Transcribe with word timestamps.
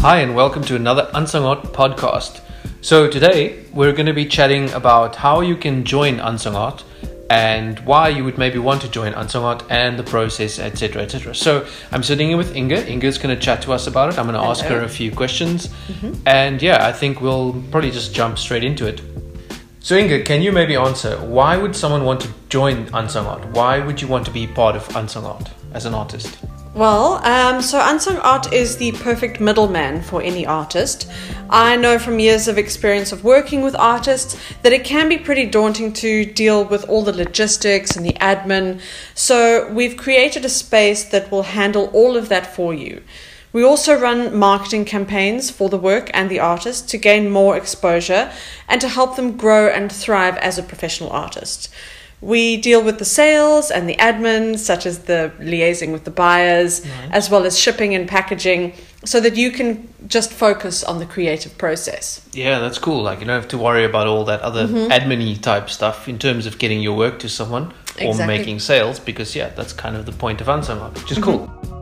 Hi, 0.00 0.20
and 0.20 0.36
welcome 0.36 0.62
to 0.62 0.76
another 0.76 1.10
Unsung 1.12 1.44
Art 1.44 1.64
podcast. 1.72 2.40
So, 2.82 3.10
today 3.10 3.64
we're 3.72 3.90
going 3.90 4.06
to 4.06 4.12
be 4.12 4.26
chatting 4.26 4.70
about 4.70 5.16
how 5.16 5.40
you 5.40 5.56
can 5.56 5.84
join 5.84 6.20
Unsung 6.20 6.54
Art 6.54 6.84
and 7.28 7.80
why 7.80 8.08
you 8.10 8.22
would 8.22 8.38
maybe 8.38 8.60
want 8.60 8.80
to 8.82 8.88
join 8.88 9.12
Unsung 9.14 9.42
Art 9.42 9.64
and 9.68 9.98
the 9.98 10.04
process, 10.04 10.60
etc. 10.60 11.02
etc. 11.02 11.34
So, 11.34 11.66
I'm 11.90 12.04
sitting 12.04 12.28
here 12.28 12.36
with 12.36 12.54
Inga. 12.54 12.88
Inga's 12.88 13.18
going 13.18 13.34
to 13.34 13.42
chat 13.42 13.60
to 13.62 13.72
us 13.72 13.88
about 13.88 14.12
it. 14.12 14.20
I'm 14.20 14.26
going 14.26 14.40
to 14.40 14.48
ask 14.48 14.64
her 14.66 14.82
a 14.82 14.88
few 14.88 15.10
questions, 15.10 15.66
mm-hmm. 15.66 16.14
and 16.26 16.62
yeah, 16.62 16.86
I 16.86 16.92
think 16.92 17.20
we'll 17.20 17.60
probably 17.72 17.90
just 17.90 18.14
jump 18.14 18.38
straight 18.38 18.62
into 18.62 18.86
it. 18.86 19.02
So, 19.80 19.96
Inga, 19.96 20.22
can 20.22 20.42
you 20.42 20.52
maybe 20.52 20.76
answer 20.76 21.16
why 21.16 21.56
would 21.56 21.74
someone 21.74 22.04
want 22.04 22.20
to 22.20 22.28
join 22.50 22.88
Unsung 22.94 23.26
Art? 23.26 23.44
Why 23.46 23.80
would 23.80 24.00
you 24.00 24.06
want 24.06 24.26
to 24.26 24.30
be 24.30 24.46
part 24.46 24.76
of 24.76 24.94
Unsung 24.94 25.24
Art 25.24 25.50
as 25.74 25.86
an 25.86 25.94
artist? 25.94 26.38
Well, 26.78 27.14
um, 27.26 27.60
so 27.60 27.80
unsung 27.82 28.18
art 28.18 28.52
is 28.52 28.76
the 28.76 28.92
perfect 28.92 29.40
middleman 29.40 30.00
for 30.00 30.22
any 30.22 30.46
artist. 30.46 31.10
I 31.50 31.74
know 31.74 31.98
from 31.98 32.20
years 32.20 32.46
of 32.46 32.56
experience 32.56 33.10
of 33.10 33.24
working 33.24 33.62
with 33.62 33.74
artists 33.74 34.36
that 34.62 34.72
it 34.72 34.84
can 34.84 35.08
be 35.08 35.18
pretty 35.18 35.46
daunting 35.46 35.92
to 35.94 36.24
deal 36.24 36.64
with 36.64 36.88
all 36.88 37.02
the 37.02 37.12
logistics 37.12 37.96
and 37.96 38.06
the 38.06 38.12
admin. 38.20 38.80
So 39.16 39.68
we've 39.72 39.96
created 39.96 40.44
a 40.44 40.48
space 40.48 41.02
that 41.06 41.32
will 41.32 41.42
handle 41.42 41.90
all 41.92 42.16
of 42.16 42.28
that 42.28 42.54
for 42.54 42.72
you. 42.72 43.02
We 43.52 43.64
also 43.64 43.98
run 43.98 44.38
marketing 44.38 44.84
campaigns 44.84 45.50
for 45.50 45.68
the 45.68 45.78
work 45.78 46.12
and 46.14 46.30
the 46.30 46.38
artist 46.38 46.88
to 46.90 46.96
gain 46.96 47.28
more 47.28 47.56
exposure 47.56 48.30
and 48.68 48.80
to 48.80 48.88
help 48.88 49.16
them 49.16 49.36
grow 49.36 49.66
and 49.66 49.90
thrive 49.90 50.36
as 50.36 50.58
a 50.58 50.62
professional 50.62 51.10
artist. 51.10 51.70
We 52.20 52.56
deal 52.56 52.82
with 52.82 52.98
the 52.98 53.04
sales 53.04 53.70
and 53.70 53.88
the 53.88 53.94
admin, 53.96 54.58
such 54.58 54.86
as 54.86 55.00
the 55.04 55.30
liaising 55.38 55.92
with 55.92 56.04
the 56.04 56.10
buyers, 56.10 56.84
as 57.12 57.30
well 57.30 57.44
as 57.44 57.56
shipping 57.58 57.94
and 57.94 58.08
packaging, 58.08 58.72
so 59.04 59.20
that 59.20 59.36
you 59.36 59.52
can 59.52 59.88
just 60.08 60.32
focus 60.32 60.82
on 60.82 60.98
the 60.98 61.06
creative 61.06 61.56
process. 61.58 62.20
Yeah, 62.32 62.58
that's 62.58 62.78
cool. 62.78 63.02
Like 63.02 63.20
you 63.20 63.26
don't 63.26 63.40
have 63.40 63.48
to 63.48 63.58
worry 63.58 63.84
about 63.84 64.06
all 64.08 64.24
that 64.24 64.40
other 64.40 64.66
Mm-hmm. 64.66 64.90
admin 64.90 65.40
type 65.40 65.70
stuff 65.70 66.08
in 66.08 66.18
terms 66.18 66.46
of 66.46 66.58
getting 66.58 66.80
your 66.82 66.96
work 66.96 67.18
to 67.20 67.28
someone 67.28 67.72
or 68.00 68.10
Exactly. 68.10 68.26
making 68.38 68.58
sales 68.60 68.98
because 68.98 69.36
yeah, 69.36 69.50
that's 69.50 69.72
kind 69.72 69.94
of 69.96 70.04
the 70.04 70.12
point 70.12 70.40
of 70.40 70.48
art, 70.48 70.94
which 70.94 71.12
is 71.12 71.18
Mm-hmm. 71.18 71.22
cool. 71.22 71.77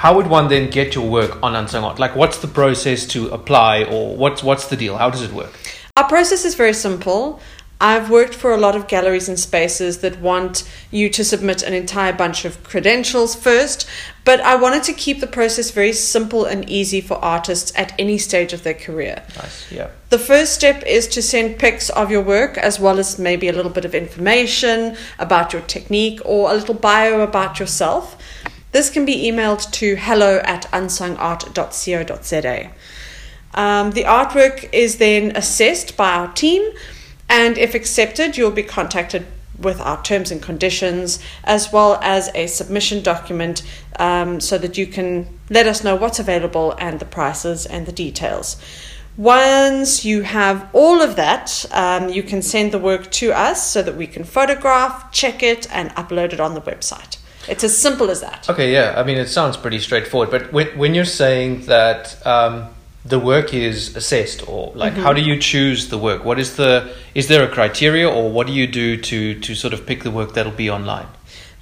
How 0.00 0.16
would 0.16 0.28
one 0.28 0.48
then 0.48 0.70
get 0.70 0.94
your 0.94 1.06
work 1.06 1.42
on 1.42 1.54
unsung 1.54 1.84
art? 1.84 1.98
Like, 1.98 2.16
what's 2.16 2.38
the 2.38 2.48
process 2.48 3.04
to 3.08 3.28
apply, 3.28 3.84
or 3.84 4.16
what's 4.16 4.42
what's 4.42 4.66
the 4.68 4.74
deal? 4.74 4.96
How 4.96 5.10
does 5.10 5.20
it 5.20 5.30
work? 5.30 5.52
Our 5.94 6.08
process 6.08 6.46
is 6.46 6.54
very 6.54 6.72
simple. 6.72 7.38
I've 7.82 8.08
worked 8.08 8.34
for 8.34 8.54
a 8.54 8.56
lot 8.56 8.74
of 8.74 8.88
galleries 8.88 9.28
and 9.28 9.38
spaces 9.38 9.98
that 9.98 10.18
want 10.18 10.66
you 10.90 11.10
to 11.10 11.22
submit 11.22 11.62
an 11.62 11.74
entire 11.74 12.14
bunch 12.14 12.46
of 12.46 12.64
credentials 12.64 13.34
first, 13.34 13.86
but 14.24 14.40
I 14.40 14.54
wanted 14.54 14.84
to 14.84 14.94
keep 14.94 15.20
the 15.20 15.26
process 15.26 15.70
very 15.70 15.92
simple 15.92 16.46
and 16.46 16.66
easy 16.70 17.02
for 17.02 17.22
artists 17.22 17.70
at 17.76 17.92
any 17.98 18.16
stage 18.16 18.54
of 18.54 18.62
their 18.62 18.74
career. 18.74 19.22
Nice, 19.36 19.70
yeah. 19.70 19.90
The 20.08 20.18
first 20.18 20.54
step 20.54 20.82
is 20.86 21.08
to 21.08 21.20
send 21.20 21.58
pics 21.58 21.90
of 21.90 22.10
your 22.10 22.22
work 22.22 22.56
as 22.56 22.80
well 22.80 22.98
as 22.98 23.18
maybe 23.18 23.48
a 23.48 23.52
little 23.52 23.70
bit 23.70 23.84
of 23.84 23.94
information 23.94 24.96
about 25.18 25.52
your 25.52 25.62
technique 25.62 26.20
or 26.24 26.50
a 26.50 26.54
little 26.54 26.74
bio 26.74 27.20
about 27.20 27.60
yourself. 27.60 28.16
This 28.72 28.88
can 28.88 29.04
be 29.04 29.28
emailed 29.28 29.70
to 29.72 29.96
hello 29.96 30.38
at 30.44 30.70
unsungart.co.za. 30.72 32.70
Um, 33.52 33.90
the 33.90 34.04
artwork 34.04 34.68
is 34.72 34.98
then 34.98 35.34
assessed 35.34 35.96
by 35.96 36.12
our 36.12 36.32
team, 36.32 36.70
and 37.28 37.58
if 37.58 37.74
accepted, 37.74 38.36
you'll 38.36 38.52
be 38.52 38.62
contacted 38.62 39.26
with 39.58 39.80
our 39.80 40.02
terms 40.02 40.30
and 40.30 40.40
conditions 40.40 41.18
as 41.44 41.72
well 41.72 41.98
as 42.00 42.30
a 42.34 42.46
submission 42.46 43.02
document 43.02 43.62
um, 43.98 44.40
so 44.40 44.56
that 44.56 44.78
you 44.78 44.86
can 44.86 45.26
let 45.50 45.66
us 45.66 45.84
know 45.84 45.96
what's 45.96 46.18
available 46.18 46.74
and 46.78 46.98
the 46.98 47.04
prices 47.04 47.66
and 47.66 47.86
the 47.86 47.92
details. 47.92 48.56
Once 49.16 50.04
you 50.04 50.22
have 50.22 50.70
all 50.72 51.02
of 51.02 51.16
that, 51.16 51.66
um, 51.72 52.08
you 52.08 52.22
can 52.22 52.40
send 52.40 52.72
the 52.72 52.78
work 52.78 53.10
to 53.10 53.32
us 53.32 53.68
so 53.70 53.82
that 53.82 53.96
we 53.96 54.06
can 54.06 54.24
photograph, 54.24 55.12
check 55.12 55.42
it, 55.42 55.66
and 55.74 55.90
upload 55.90 56.32
it 56.32 56.40
on 56.40 56.54
the 56.54 56.60
website. 56.62 57.19
It's 57.50 57.64
as 57.64 57.76
simple 57.76 58.10
as 58.10 58.20
that. 58.20 58.48
Okay, 58.48 58.72
yeah. 58.72 58.94
I 58.96 59.02
mean, 59.02 59.18
it 59.18 59.28
sounds 59.28 59.56
pretty 59.56 59.78
straightforward. 59.80 60.30
But 60.30 60.52
when 60.52 60.66
when 60.78 60.94
you're 60.94 61.12
saying 61.24 61.66
that 61.66 62.02
um, 62.26 62.68
the 63.04 63.18
work 63.18 63.52
is 63.54 63.96
assessed, 63.96 64.46
or 64.48 64.72
like, 64.74 64.92
Mm-hmm. 64.92 65.02
how 65.02 65.12
do 65.12 65.20
you 65.20 65.36
choose 65.40 65.88
the 65.88 65.98
work? 65.98 66.24
What 66.24 66.38
is 66.38 66.56
the 66.56 66.72
is 67.14 67.26
there 67.28 67.42
a 67.44 67.48
criteria, 67.48 68.08
or 68.08 68.30
what 68.30 68.46
do 68.46 68.52
you 68.52 68.66
do 68.66 68.96
to 69.10 69.18
to 69.40 69.54
sort 69.54 69.74
of 69.74 69.84
pick 69.86 70.02
the 70.02 70.10
work 70.10 70.34
that'll 70.34 70.52
be 70.66 70.70
online? 70.70 71.06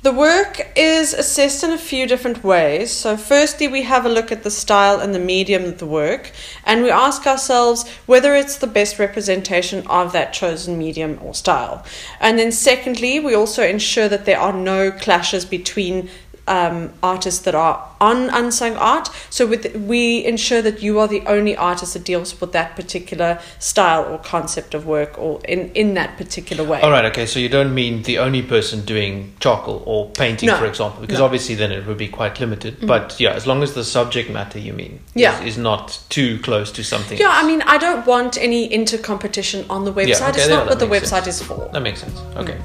The 0.00 0.12
work 0.12 0.70
is 0.76 1.12
assessed 1.12 1.64
in 1.64 1.72
a 1.72 1.76
few 1.76 2.06
different 2.06 2.44
ways. 2.44 2.92
So, 2.92 3.16
firstly, 3.16 3.66
we 3.66 3.82
have 3.82 4.06
a 4.06 4.08
look 4.08 4.30
at 4.30 4.44
the 4.44 4.50
style 4.50 5.00
and 5.00 5.12
the 5.12 5.18
medium 5.18 5.64
of 5.64 5.78
the 5.78 5.86
work, 5.86 6.30
and 6.64 6.84
we 6.84 6.90
ask 6.90 7.26
ourselves 7.26 7.88
whether 8.06 8.32
it's 8.36 8.58
the 8.58 8.68
best 8.68 9.00
representation 9.00 9.84
of 9.88 10.12
that 10.12 10.32
chosen 10.32 10.78
medium 10.78 11.18
or 11.20 11.34
style. 11.34 11.84
And 12.20 12.38
then, 12.38 12.52
secondly, 12.52 13.18
we 13.18 13.34
also 13.34 13.66
ensure 13.66 14.08
that 14.08 14.24
there 14.24 14.38
are 14.38 14.52
no 14.52 14.92
clashes 14.92 15.44
between 15.44 16.08
um, 16.48 16.90
artists 17.02 17.40
that 17.44 17.54
are 17.54 17.84
on 18.00 18.30
unsung 18.30 18.76
art. 18.76 19.08
So 19.30 19.46
with, 19.46 19.74
we 19.76 20.24
ensure 20.24 20.62
that 20.62 20.82
you 20.82 20.98
are 20.98 21.08
the 21.08 21.22
only 21.26 21.56
artist 21.56 21.94
that 21.94 22.04
deals 22.04 22.40
with 22.40 22.52
that 22.52 22.76
particular 22.76 23.40
style 23.58 24.04
or 24.04 24.18
concept 24.18 24.74
of 24.74 24.86
work 24.86 25.18
or 25.18 25.40
in, 25.44 25.70
in 25.72 25.94
that 25.94 26.16
particular 26.16 26.64
way. 26.64 26.80
All 26.80 26.90
right, 26.90 27.04
okay. 27.06 27.26
So 27.26 27.38
you 27.38 27.48
don't 27.48 27.74
mean 27.74 28.02
the 28.04 28.18
only 28.18 28.42
person 28.42 28.84
doing 28.84 29.34
charcoal 29.40 29.82
or 29.86 30.10
painting, 30.10 30.48
No. 30.48 30.56
for 30.56 30.66
example, 30.66 31.00
because 31.00 31.18
No. 31.18 31.24
obviously 31.24 31.54
then 31.54 31.72
it 31.72 31.86
would 31.86 31.98
be 31.98 32.08
quite 32.08 32.40
limited. 32.40 32.86
But 32.86 33.16
yeah, 33.18 33.32
as 33.32 33.46
long 33.46 33.62
as 33.62 33.74
the 33.74 33.84
subject 33.84 34.30
matter 34.30 34.58
you 34.58 34.72
mean 34.72 35.00
Yeah. 35.14 35.40
is, 35.42 35.56
is 35.56 35.58
not 35.58 35.98
too 36.08 36.38
close 36.40 36.72
to 36.72 36.82
something. 36.84 37.18
Yeah, 37.18 37.26
else. 37.26 37.44
I 37.44 37.46
mean, 37.46 37.62
I 37.62 37.78
don't 37.78 38.06
want 38.06 38.38
any 38.38 38.72
inter 38.72 38.98
competition 38.98 39.64
on 39.68 39.84
the 39.84 39.92
website. 39.92 40.30
okay, 40.30 40.40
it's 40.40 40.48
yeah, 40.48 40.56
not 40.56 40.66
what 40.68 40.78
the 40.78 40.86
website 40.86 41.24
sense. 41.24 41.40
is 41.40 41.42
for. 41.42 41.68
That 41.72 41.82
makes 41.82 42.00
sense. 42.00 42.18
Okay. 42.36 42.56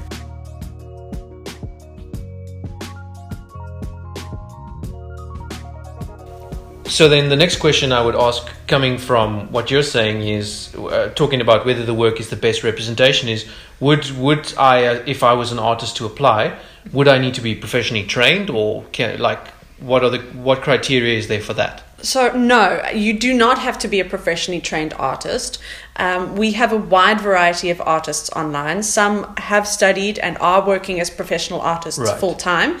So 6.94 7.08
then 7.08 7.28
the 7.28 7.34
next 7.34 7.56
question 7.56 7.90
I 7.90 8.00
would 8.00 8.14
ask, 8.14 8.46
coming 8.68 8.98
from 8.98 9.50
what 9.50 9.68
you're 9.68 9.82
saying, 9.82 10.22
is 10.22 10.72
uh, 10.76 11.10
talking 11.16 11.40
about 11.40 11.66
whether 11.66 11.84
the 11.84 11.92
work 11.92 12.20
is 12.20 12.30
the 12.30 12.36
best 12.36 12.62
representation. 12.62 13.28
Is 13.28 13.46
would 13.80 14.08
would 14.12 14.54
I, 14.56 14.86
uh, 14.86 15.02
if 15.04 15.24
I 15.24 15.32
was 15.32 15.50
an 15.50 15.58
artist 15.58 15.96
to 15.96 16.06
apply, 16.06 16.56
would 16.92 17.08
I 17.08 17.18
need 17.18 17.34
to 17.34 17.40
be 17.40 17.56
professionally 17.56 18.06
trained, 18.06 18.48
or 18.48 18.84
can 18.92 19.18
like 19.18 19.44
what 19.80 20.04
are 20.04 20.10
the 20.10 20.20
what 20.48 20.62
criteria 20.62 21.18
is 21.18 21.26
there 21.26 21.40
for 21.40 21.54
that? 21.54 21.82
So, 22.00 22.30
no, 22.36 22.80
you 22.94 23.18
do 23.18 23.34
not 23.34 23.58
have 23.58 23.76
to 23.80 23.88
be 23.88 23.98
a 23.98 24.04
professionally 24.04 24.60
trained 24.60 24.94
artist. 24.96 25.58
Um, 25.96 26.36
we 26.36 26.52
have 26.52 26.72
a 26.72 26.76
wide 26.76 27.20
variety 27.20 27.70
of 27.70 27.80
artists 27.80 28.30
online. 28.36 28.84
Some 28.84 29.34
have 29.38 29.66
studied 29.66 30.20
and 30.20 30.38
are 30.38 30.64
working 30.64 31.00
as 31.00 31.10
professional 31.10 31.60
artists 31.60 31.98
Right. 31.98 32.20
full 32.20 32.34
time. 32.36 32.78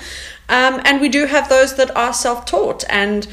Um, 0.48 0.80
and 0.84 1.00
we 1.00 1.08
do 1.08 1.26
have 1.26 1.48
those 1.48 1.74
that 1.74 1.90
are 1.96 2.12
self 2.12 2.44
taught 2.44 2.84
and 2.88 3.26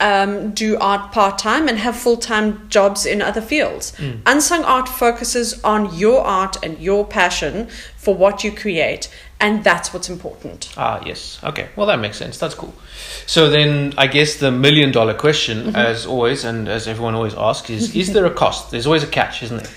um, 0.00 0.52
do 0.52 0.76
art 0.78 1.10
part 1.12 1.38
time 1.38 1.66
and 1.68 1.78
have 1.78 1.96
full 1.96 2.16
time 2.16 2.68
jobs 2.68 3.04
in 3.06 3.20
other 3.22 3.40
fields. 3.40 3.92
Unsung 4.26 4.64
art 4.64 4.88
focuses 4.88 5.62
on 5.64 5.92
your 5.98 6.20
art 6.24 6.56
and 6.62 6.78
your 6.78 7.04
passion 7.04 7.68
for 7.96 8.14
what 8.14 8.44
you 8.44 8.52
create, 8.52 9.08
and 9.40 9.64
that's 9.64 9.92
what's 9.92 10.08
important. 10.08 10.72
Ah, 10.76 11.00
yes. 11.04 11.40
Okay. 11.42 11.68
Well, 11.76 11.86
that 11.86 11.98
makes 11.98 12.16
sense. 12.16 12.38
That's 12.38 12.54
cool. 12.54 12.72
So 13.26 13.50
then, 13.50 13.92
I 13.98 14.06
guess 14.06 14.36
the 14.36 14.50
million 14.50 14.92
dollar 14.92 15.14
question, 15.14 15.58
Mm-hmm. 15.64 15.76
as 15.76 16.06
always, 16.06 16.44
and 16.44 16.68
as 16.68 16.86
everyone 16.86 17.14
always 17.14 17.34
asks, 17.34 17.68
is: 17.70 17.94
Is 17.96 18.12
there 18.12 18.24
a 18.26 18.30
cost? 18.34 18.70
There's 18.70 18.86
always 18.86 19.02
a 19.02 19.08
catch, 19.08 19.42
isn't 19.42 19.56
there? 19.58 19.72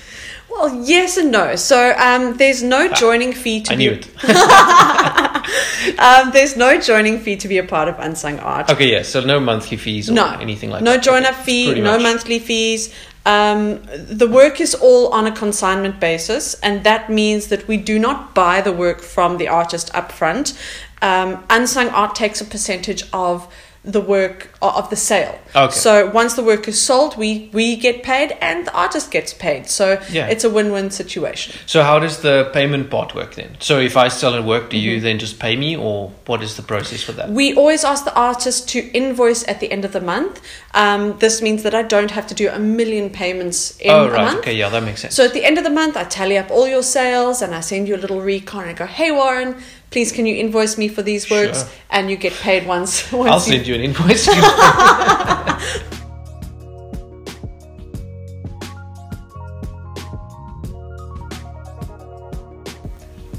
Well, 0.49 0.83
yes 0.85 1.17
and 1.17 1.31
no. 1.31 1.55
So 1.55 1.93
um, 1.97 2.37
there's 2.37 2.61
no 2.61 2.89
joining 2.93 3.33
fee 3.33 3.61
to 3.61 3.73
I 3.73 3.75
be 3.75 3.83
knew 3.87 3.91
it. 3.93 4.07
um, 5.99 6.31
there's 6.31 6.55
no 6.55 6.79
joining 6.79 7.19
fee 7.19 7.35
to 7.37 7.47
be 7.47 7.57
a 7.57 7.63
part 7.63 7.87
of 7.87 7.95
Unsung 7.99 8.39
Art. 8.39 8.69
Okay, 8.69 8.91
yeah. 8.91 9.01
So 9.03 9.21
no 9.21 9.39
monthly 9.39 9.77
fees 9.77 10.09
or 10.09 10.13
No, 10.13 10.27
anything 10.39 10.69
like 10.69 10.81
no 10.83 10.91
that. 10.91 10.97
No 10.97 11.01
join 11.01 11.23
Okay, 11.25 11.29
up 11.29 11.35
fee, 11.45 11.73
no 11.81 11.93
much. 11.93 12.01
monthly 12.03 12.39
fees. 12.39 12.93
Um, 13.25 13.81
the 13.93 14.27
work 14.27 14.59
is 14.59 14.73
all 14.73 15.09
on 15.09 15.27
a 15.27 15.31
consignment 15.31 15.99
basis, 15.99 16.55
and 16.61 16.83
that 16.83 17.09
means 17.09 17.47
that 17.47 17.67
we 17.67 17.77
do 17.77 17.99
not 17.99 18.33
buy 18.33 18.61
the 18.61 18.71
work 18.71 19.01
from 19.01 19.37
the 19.37 19.47
artist 19.47 19.91
upfront. 19.93 20.57
Um, 21.03 21.43
Unsung 21.49 21.89
Art 21.89 22.15
takes 22.15 22.41
a 22.41 22.45
percentage 22.45 23.03
of 23.13 23.47
the 23.83 23.99
work 23.99 24.49
of 24.61 24.89
the 24.91 24.95
sale. 24.95 25.39
Okay. 25.55 25.73
So 25.73 26.11
once 26.11 26.35
the 26.35 26.43
work 26.43 26.67
is 26.67 26.79
sold, 26.79 27.17
we 27.17 27.49
we 27.51 27.75
get 27.75 28.03
paid 28.03 28.37
and 28.39 28.67
the 28.67 28.73
artist 28.75 29.09
gets 29.09 29.33
paid. 29.33 29.67
So 29.67 29.99
Yeah. 30.11 30.27
it's 30.27 30.43
a 30.43 30.49
win-win 30.51 30.91
situation. 30.91 31.55
So 31.65 31.81
how 31.81 31.97
does 31.97 32.19
the 32.19 32.51
payment 32.53 32.91
part 32.91 33.15
work 33.15 33.33
then? 33.33 33.57
So 33.59 33.79
if 33.79 33.97
I 33.97 34.09
sell 34.09 34.35
a 34.35 34.41
work, 34.41 34.69
do 34.69 34.77
you 34.77 34.91
Mm-hmm. 34.97 35.03
then 35.03 35.17
just 35.19 35.39
pay 35.39 35.55
me, 35.55 35.75
or 35.75 36.11
what 36.27 36.43
is 36.43 36.55
the 36.57 36.61
process 36.61 37.01
for 37.01 37.13
that? 37.13 37.29
We 37.31 37.55
always 37.55 37.83
ask 37.83 38.05
the 38.05 38.13
artist 38.15 38.69
to 38.69 38.79
invoice 38.93 39.43
at 39.47 39.59
the 39.59 39.71
end 39.71 39.83
of 39.83 39.91
the 39.93 40.01
month. 40.01 40.41
Um, 40.75 41.17
this 41.17 41.41
means 41.41 41.63
that 41.63 41.73
I 41.73 41.81
don't 41.81 42.11
have 42.11 42.27
to 42.27 42.35
do 42.35 42.49
a 42.49 42.59
million 42.59 43.09
payments 43.09 43.77
in 43.79 43.89
oh 43.89 44.05
a 44.05 44.11
right, 44.11 44.25
month. 44.25 44.39
okay, 44.41 44.53
yeah, 44.53 44.69
that 44.69 44.83
makes 44.83 45.01
sense. 45.01 45.15
So 45.15 45.25
at 45.25 45.33
the 45.33 45.43
end 45.43 45.57
of 45.57 45.63
the 45.63 45.71
month, 45.81 45.97
I 45.97 46.03
tally 46.03 46.37
up 46.37 46.51
all 46.51 46.67
your 46.67 46.83
sales 46.83 47.41
and 47.41 47.55
I 47.55 47.61
send 47.61 47.87
you 47.87 47.95
a 47.95 48.01
little 48.03 48.21
recon 48.21 48.61
and 48.61 48.69
I 48.69 48.73
go, 48.73 48.85
hey, 48.85 49.09
Warren, 49.11 49.55
please 49.91 50.11
can 50.11 50.25
you 50.25 50.35
invoice 50.35 50.77
me 50.77 50.87
for 50.87 51.01
these 51.03 51.29
works 51.29 51.59
Sure. 51.59 51.69
and 51.91 52.09
you 52.09 52.15
get 52.17 52.33
paid 52.33 52.65
once, 52.65 53.11
once 53.11 53.29
I'll 53.29 53.37
you- 53.51 53.57
send 53.57 53.67
you 53.67 53.75
an 53.75 53.81
invoice. 53.81 54.27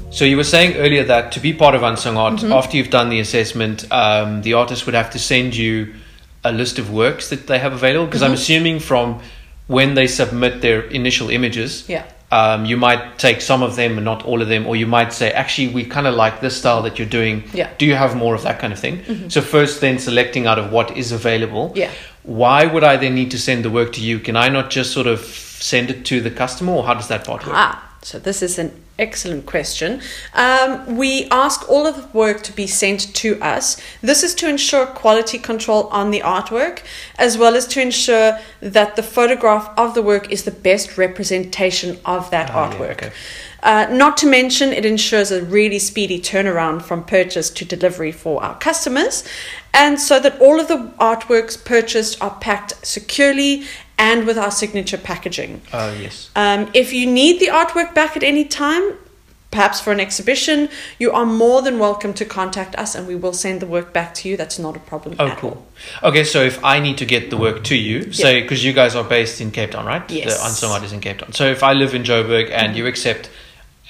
So 0.09 0.25
you 0.25 0.37
were 0.37 0.43
saying 0.43 0.77
earlier 0.77 1.03
that 1.05 1.31
to 1.33 1.39
be 1.39 1.53
part 1.53 1.73
of 1.73 1.81
Unsung 1.81 2.17
Art, 2.17 2.35
Mm-hmm. 2.35 2.51
after 2.53 2.77
you've 2.77 2.91
done 2.91 3.09
the 3.09 3.19
assessment, 3.19 3.91
um, 3.91 4.43
the 4.43 4.53
artist 4.53 4.85
would 4.85 4.93
have 4.95 5.09
to 5.11 5.19
send 5.19 5.55
you 5.55 5.93
a 6.43 6.51
list 6.51 6.77
of 6.77 6.91
works 6.91 7.29
that 7.29 7.47
they 7.47 7.57
have 7.57 7.73
available. 7.73 8.05
Because 8.05 8.21
Mm-hmm. 8.21 8.27
I'm 8.29 8.33
assuming 8.35 8.79
from 8.79 9.21
when 9.67 9.95
they 9.95 10.05
submit 10.07 10.61
their 10.61 10.81
initial 10.81 11.29
images, 11.29 11.87
Yeah. 11.89 12.05
Um, 12.33 12.65
you 12.65 12.77
might 12.77 13.19
take 13.19 13.41
some 13.41 13.61
of 13.67 13.75
them 13.75 13.91
and 13.97 14.05
not 14.05 14.25
all 14.25 14.41
of 14.41 14.47
them, 14.47 14.65
or 14.65 14.75
you 14.75 14.87
might 14.87 15.13
say, 15.13 15.31
actually, 15.31 15.67
we 15.77 15.85
kind 15.85 16.07
of 16.07 16.15
like 16.15 16.41
this 16.41 16.55
style 16.57 16.81
that 16.81 16.97
you're 16.97 17.13
doing. 17.19 17.35
Yeah. 17.53 17.67
Mm-hmm. 17.67 17.77
Do 17.77 17.85
you 17.85 17.95
have 17.95 18.15
more 18.15 18.33
of 18.33 18.41
that 18.47 18.57
kind 18.59 18.73
of 18.73 18.79
thing? 18.79 19.29
So 19.29 19.39
first, 19.41 19.81
then 19.81 19.99
selecting 19.99 20.47
out 20.47 20.57
of 20.57 20.71
what 20.71 20.97
is 20.97 21.11
available. 21.11 21.71
Yeah. 21.75 21.91
Why 22.23 22.65
would 22.65 22.83
I 22.83 22.97
then 22.97 23.13
need 23.13 23.31
to 23.31 23.39
send 23.39 23.63
the 23.63 23.69
work 23.69 23.93
to 23.93 24.01
you? 24.01 24.19
Can 24.19 24.35
I 24.35 24.49
not 24.49 24.71
just 24.71 24.91
sort 24.93 25.07
of 25.07 25.19
send 25.19 25.89
it 25.89 26.05
to 26.05 26.21
the 26.21 26.31
customer, 26.31 26.73
or 26.73 26.83
how 26.83 26.95
does 26.95 27.07
that 27.09 27.23
part 27.25 27.45
work? 27.45 27.55
Ah, 27.55 27.92
so 28.03 28.19
this 28.19 28.41
is 28.41 28.59
an 28.59 28.71
excellent 28.99 29.45
question. 29.45 30.01
Um, 30.33 30.97
we 30.97 31.27
ask 31.31 31.67
all 31.69 31.87
of 31.87 31.95
the 31.95 32.17
work 32.17 32.43
to 32.43 32.53
be 32.53 32.67
sent 32.67 33.13
to 33.15 33.41
us. 33.41 33.81
This 34.01 34.23
is 34.23 34.35
to 34.35 34.49
ensure 34.49 34.85
quality 34.85 35.39
control 35.39 35.87
on 35.87 36.11
the 36.11 36.19
artwork, 36.19 36.83
as 37.17 37.37
well 37.37 37.55
as 37.55 37.65
to 37.67 37.81
ensure 37.81 38.39
that 38.59 38.95
the 38.95 39.03
photograph 39.03 39.71
of 39.77 39.95
the 39.95 40.01
work 40.01 40.31
is 40.31 40.43
the 40.43 40.51
best 40.51 40.97
representation 40.97 41.99
of 42.05 42.29
that 42.31 42.49
yeah, 42.49 42.55
artwork. 42.55 42.91
okay. 42.91 43.11
Uh, 43.63 43.87
not 43.89 44.17
to 44.17 44.27
mention, 44.27 44.73
it 44.73 44.85
ensures 44.85 45.31
a 45.31 45.41
really 45.41 45.79
speedy 45.79 46.19
turnaround 46.19 46.81
from 46.81 47.01
purchase 47.01 47.49
to 47.49 47.63
delivery 47.63 48.11
for 48.11 48.43
our 48.43 48.57
customers, 48.59 49.23
and 49.73 49.99
so 49.99 50.19
that 50.19 50.39
all 50.41 50.59
of 50.59 50.67
the 50.67 50.91
artworks 50.99 51.63
purchased 51.63 52.21
are 52.21 52.37
packed 52.41 52.85
securely 52.85 53.63
and 53.97 54.25
with 54.25 54.37
our 54.37 54.51
signature 54.51 54.97
packaging. 54.97 55.61
Oh, 55.71 55.93
yes. 55.93 56.29
Um, 56.35 56.69
if 56.73 56.93
you 56.93 57.05
need 57.09 57.39
the 57.39 57.47
artwork 57.47 57.93
back 57.93 58.17
at 58.17 58.23
any 58.23 58.45
time, 58.45 58.93
perhaps 59.53 59.79
for 59.79 59.93
an 59.93 59.99
exhibition, 59.99 60.67
you 60.99 61.11
are 61.11 61.25
more 61.25 61.61
than 61.61 61.77
welcome 61.77 62.13
to 62.15 62.25
contact 62.25 62.75
us 62.75 62.95
and 62.95 63.07
we 63.07 63.15
will 63.15 63.33
send 63.33 63.61
the 63.61 63.67
work 63.67 63.93
back 63.93 64.13
to 64.15 64.27
you. 64.27 64.35
That's 64.35 64.57
not 64.57 64.75
a 64.75 64.79
problem. 64.79 65.15
Oh, 65.19 65.27
at 65.27 65.37
cool. 65.37 65.65
Okay, 66.01 66.23
so 66.23 66.41
if 66.41 66.63
I 66.63 66.79
need 66.79 66.97
to 66.97 67.05
get 67.05 67.29
the 67.29 67.37
work 67.37 67.63
to 67.65 67.75
you, 67.75 68.11
say, 68.11 68.41
because 68.41 68.65
you 68.65 68.73
guys 68.73 68.95
are 68.95 69.03
based 69.03 69.39
in 69.39 69.51
Cape 69.51 69.71
Town, 69.71 69.85
right? 69.85 70.09
Yes. 70.09 70.37
The 70.37 70.45
Unsung 70.47 70.71
Art 70.71 70.83
is 70.83 70.91
in 70.91 70.99
Cape 70.99 71.19
Town. 71.19 71.31
So 71.33 71.45
if 71.45 71.61
I 71.61 71.73
live 71.73 71.93
in 71.93 72.03
Joburg 72.03 72.49
and 72.51 72.75
you 72.75 72.87
accept, 72.87 73.29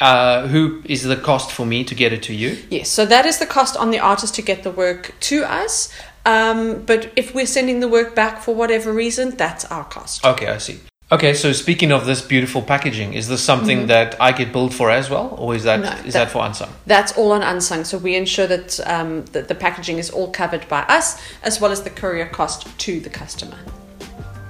uh, 0.02 0.48
who 0.48 0.82
is 0.86 1.04
the 1.04 1.16
cost 1.16 1.52
for 1.52 1.66
me 1.66 1.84
to 1.86 1.96
get 1.96 2.12
it 2.12 2.22
to 2.24 2.34
you? 2.34 2.58
Yes, 2.70 2.90
so 2.90 3.06
that 3.06 3.26
is 3.26 3.40
the 3.40 3.46
cost 3.46 3.78
on 3.78 3.90
the 3.92 4.00
artist 4.00 4.36
to 4.36 4.42
get 4.42 4.64
the 4.64 4.72
work 4.72 5.14
to 5.22 5.44
us. 5.46 5.90
Um, 6.26 6.84
but 6.86 7.12
if 7.16 7.36
we're 7.36 7.46
sending 7.46 7.80
the 7.80 7.88
work 7.88 8.16
back 8.16 8.42
for 8.42 8.56
whatever 8.56 8.94
reason, 8.94 9.32
that's 9.32 9.66
our 9.66 9.84
cost. 9.84 10.26
Okay, 10.26 10.48
I 10.48 10.58
see. 10.58 10.80
Okay, 11.12 11.34
so 11.34 11.52
speaking 11.52 11.92
of 11.92 12.06
this 12.06 12.22
beautiful 12.22 12.62
packaging, 12.62 13.14
is 13.14 13.28
this 13.28 13.44
something 13.44 13.88
that 13.88 14.20
I 14.20 14.32
get 14.32 14.52
billed 14.52 14.74
for 14.74 14.90
as 14.90 15.10
well, 15.10 15.36
or 15.38 15.54
is 15.54 15.64
that 15.64 15.80
is 15.82 15.86
Mm-hmm. 15.86 15.96
No, 15.98 16.02
that, 16.04 16.14
that- 16.14 16.32
for 16.32 16.46
Unsung? 16.46 16.70
That's 16.88 17.12
all 17.18 17.32
on 17.34 17.42
Unsung. 17.44 17.84
So 17.84 17.98
we 17.98 18.16
ensure 18.16 18.48
that, 18.48 18.80
um, 18.88 19.26
that 19.34 19.48
the 19.48 19.54
packaging 19.56 20.00
is 20.00 20.10
all 20.10 20.32
covered 20.32 20.68
by 20.70 20.82
us, 20.84 21.22
as 21.44 21.60
well 21.62 21.72
as 21.72 21.84
the 21.84 21.90
courier 21.92 22.26
cost 22.26 22.68
to 22.80 23.00
the 23.00 23.10
customer. 23.10 23.58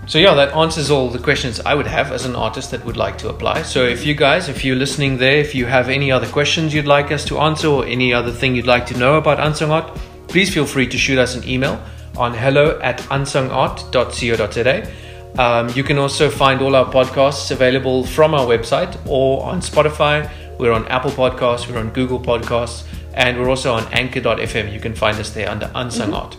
So 0.05 0.19
yeah, 0.19 0.33
that 0.35 0.53
answers 0.53 0.91
all 0.91 1.09
the 1.09 1.19
questions 1.19 1.59
I 1.61 1.73
would 1.75 1.87
have 1.87 2.11
as 2.11 2.25
an 2.25 2.35
artist 2.35 2.71
that 2.71 2.85
would 2.85 2.97
like 2.97 3.17
to 3.19 3.29
apply. 3.29 3.63
So 3.63 3.83
if 3.85 4.05
you 4.05 4.13
guys, 4.13 4.47
if 4.47 4.63
you're 4.63 4.75
listening 4.75 5.17
there, 5.17 5.37
if 5.37 5.55
you 5.55 5.65
have 5.65 5.87
any 5.89 6.11
other 6.11 6.27
questions 6.27 6.73
you'd 6.73 6.85
like 6.85 7.11
us 7.11 7.23
to 7.25 7.39
answer 7.39 7.67
or 7.67 7.85
any 7.85 8.13
other 8.13 8.31
thing 8.31 8.53
you'd 8.55 8.67
like 8.67 8.85
to 8.87 8.97
know 8.97 9.15
about 9.15 9.39
Unsung 9.39 9.71
Art, 9.71 9.97
please 10.33 10.51
feel 10.51 10.65
free 10.65 10.87
to 10.87 10.97
shoot 10.97 11.19
us 11.19 11.35
an 11.35 11.47
email 11.47 11.79
on 12.17 12.33
hello 12.33 12.79
at 12.81 12.97
unsungart.co.za. 13.11 14.91
Um, 15.39 15.69
you 15.75 15.83
can 15.83 15.99
also 15.99 16.27
find 16.27 16.59
all 16.61 16.75
our 16.75 16.91
podcasts 16.91 17.51
available 17.51 18.03
from 18.03 18.33
our 18.33 18.47
website 18.47 18.97
or 19.07 19.43
on 19.43 19.61
Spotify. 19.61 20.27
We're 20.57 20.71
on 20.71 20.87
Apple 20.87 21.11
Podcasts, 21.11 21.69
we're 21.69 21.77
on 21.79 21.91
Google 21.91 22.19
Podcasts, 22.19 22.83
and 23.13 23.39
we're 23.39 23.49
also 23.49 23.73
on 23.73 23.83
anchor.fm. 23.93 24.73
You 24.73 24.79
can 24.79 24.95
find 24.95 25.19
us 25.19 25.29
there 25.29 25.49
under 25.49 25.69
Unsung 25.75 26.13
Art. 26.15 26.35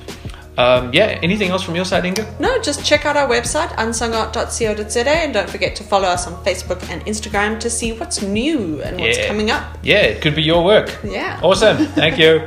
Um, 0.59 0.91
yeah, 0.93 1.19
anything 1.23 1.51
else 1.51 1.63
from 1.63 1.77
your 1.77 1.85
side, 1.85 2.05
Inga? 2.05 2.37
No, 2.41 2.61
just 2.63 2.85
check 2.85 3.07
out 3.07 3.17
our 3.17 3.29
website, 3.29 3.69
unsungart.co.za, 3.77 5.09
and 5.09 5.33
don't 5.35 5.51
forget 5.51 5.77
to 5.77 5.85
follow 5.85 6.09
us 6.09 6.27
on 6.27 6.35
Facebook 6.45 6.83
and 6.91 7.05
Instagram 7.07 7.59
to 7.61 7.71
see 7.71 7.93
what's 7.93 8.23
new 8.23 8.81
and 8.83 9.01
what's 9.01 9.19
Yeah. 9.19 9.27
coming 9.29 9.51
up. 9.53 9.79
Yeah, 9.83 9.99
it 10.03 10.21
could 10.21 10.35
be 10.35 10.43
your 10.43 10.65
work. 10.65 10.97
Yeah. 11.05 11.41
Awesome. 11.43 11.77
Thank 11.95 12.19
you. 12.19 12.43